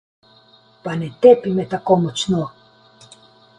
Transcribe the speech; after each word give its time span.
Pa 0.83 0.91
ne 0.99 1.07
tepi 1.25 1.49
me 1.57 1.63
tako 1.75 1.93
močno! 2.07 2.43